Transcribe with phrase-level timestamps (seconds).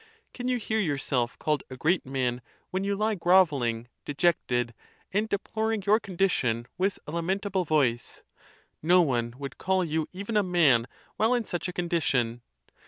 [0.33, 4.73] Can you hear yourself call ed a great man when you lie grovelling, dejected,
[5.11, 8.23] and de ploring your condition with a lamentable voice;
[8.81, 10.87] no one would call you even a man
[11.17, 12.41] while in such a condition.